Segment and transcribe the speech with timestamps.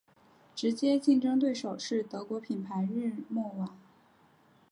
[0.55, 3.75] 直接竞争对手是德国品牌日默瓦。